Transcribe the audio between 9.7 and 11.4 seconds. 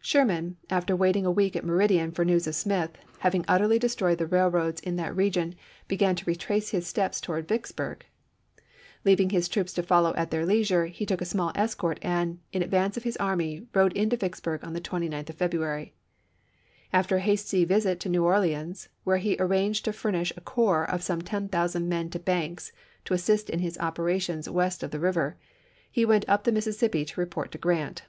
to follow 332 ABRAHAM LINCOLN CH. XIII. at their leisure he took a